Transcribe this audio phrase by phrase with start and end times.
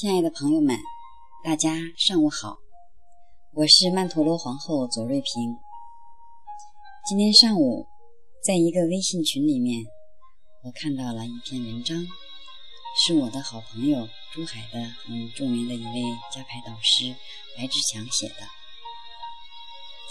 [0.00, 0.78] 亲爱的朋友们，
[1.42, 2.58] 大家上午好，
[3.52, 5.56] 我是曼陀罗皇后左瑞平。
[7.08, 7.84] 今天上午，
[8.44, 9.84] 在一个微信群里面，
[10.62, 12.06] 我看到了一篇文章，
[13.04, 17.16] 是我的好朋友珠海的很著名的一位家牌导师
[17.56, 18.46] 白志强写的，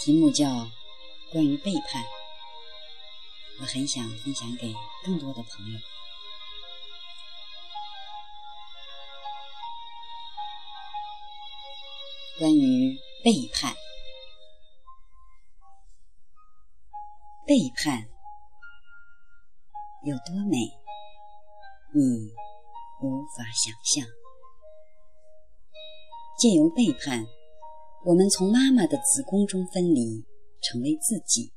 [0.02, 0.46] 题目叫
[1.32, 2.02] 《关于背叛》，
[3.62, 5.80] 我很想分享给更多的朋友。
[12.38, 13.74] 关于背叛，
[17.44, 18.08] 背叛
[20.04, 20.56] 有多美，
[21.92, 22.30] 你
[23.02, 24.06] 无法想象。
[26.38, 27.26] 借由背叛，
[28.04, 30.24] 我们从妈妈的子宫中分离，
[30.62, 31.52] 成为自己；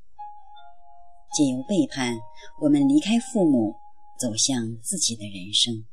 [1.32, 2.18] 借由背叛，
[2.60, 3.76] 我们离开父母，
[4.18, 5.91] 走向自己的人生。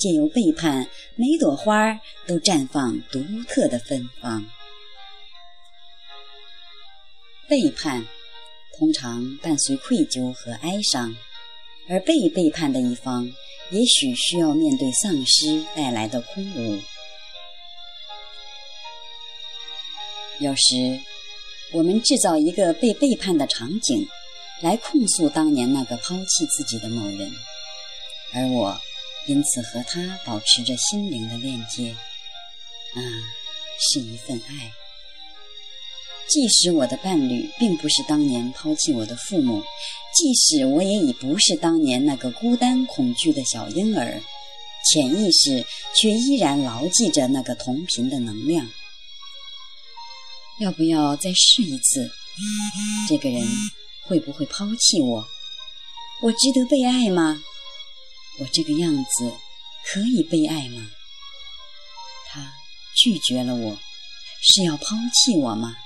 [0.00, 4.46] 借由背叛，每朵花都绽放独特的芬芳。
[7.46, 8.06] 背叛
[8.78, 11.14] 通常伴随愧疚和哀伤，
[11.86, 13.30] 而被背叛的一方
[13.70, 16.80] 也许需要面对丧失带来的空无。
[20.38, 20.98] 有时，
[21.72, 24.08] 我们制造一个被背叛的场景，
[24.62, 27.30] 来控诉当年那个抛弃自己的某人，
[28.32, 28.80] 而我。
[29.26, 31.94] 因此，和他保持着心灵的链接，
[32.94, 33.02] 那
[33.78, 34.72] 是一份爱。
[36.28, 39.62] 即使我的伴侣并不是当年抛弃我的父母，
[40.14, 44.22] 即使我也已不是当年那个孤单恐惧的小婴儿，
[44.90, 48.68] 潜意识却依然牢记着那个同频的能量。
[50.60, 52.10] 要不要再试一次？
[53.08, 53.44] 这个人
[54.06, 55.26] 会不会抛弃我？
[56.22, 57.42] 我值得被爱吗？
[58.40, 59.32] 我这个样子
[59.92, 60.90] 可以被爱吗？
[62.26, 62.54] 他
[62.96, 63.78] 拒绝了我，
[64.40, 65.76] 是要抛弃我吗？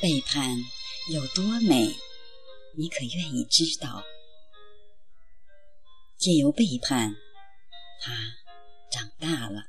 [0.00, 0.56] 背叛
[1.10, 1.92] 有多美，
[2.76, 4.04] 你可愿意知道？
[6.16, 7.16] 借由背叛，
[8.00, 8.12] 他
[8.92, 9.64] 长大了，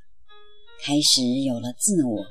[0.84, 2.24] 开始有了自我，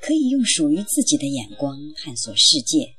[0.00, 2.94] 可以用属于自己的眼光探索世界。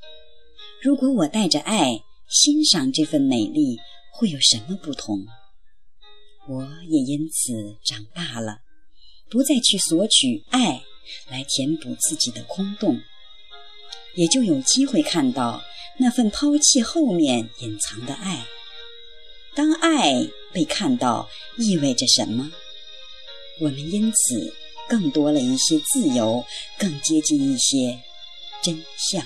[0.82, 2.04] 如果我带着爱。
[2.34, 3.80] 欣赏这份美丽
[4.12, 5.24] 会有什么不同？
[6.50, 8.58] 我也因此长大了，
[9.30, 10.82] 不再去索取爱
[11.30, 13.00] 来填补自己的空洞，
[14.16, 15.64] 也就有机会看到
[16.00, 18.48] 那份抛弃后面隐藏的爱。
[19.54, 21.30] 当爱被看到，
[21.60, 22.52] 意味着什么？
[23.62, 24.52] 我们因此
[24.90, 26.44] 更多了一些自由，
[26.80, 28.02] 更接近一些
[28.64, 29.24] 真相。